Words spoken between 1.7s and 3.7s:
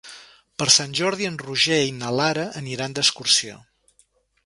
i na Lara aniran d'excursió.